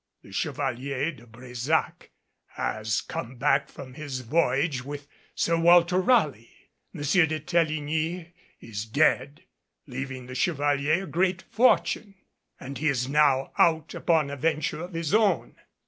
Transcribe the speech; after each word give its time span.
The 0.23 0.31
Chevalier 0.31 1.11
de 1.11 1.27
Brésac 1.27 2.09
has 2.55 3.01
come 3.01 3.35
back 3.35 3.69
from 3.69 3.93
his 3.93 4.21
voyage 4.21 4.83
with 4.83 5.07
Sir 5.35 5.57
Walter 5.59 6.01
Raleigh. 6.01 6.71
M. 6.91 7.01
de 7.03 7.39
Teligny 7.39 8.33
is 8.59 8.85
dead, 8.87 9.43
leaving 9.85 10.25
the 10.25 10.33
Chevalier 10.33 11.03
a 11.03 11.07
great 11.07 11.43
fortune, 11.43 12.15
and 12.59 12.79
he 12.79 12.87
is 12.87 13.07
now 13.07 13.51
out 13.59 13.93
upon 13.93 14.31
a 14.31 14.35
venture 14.35 14.81
of 14.81 14.93
his 14.93 15.13
own. 15.13 15.57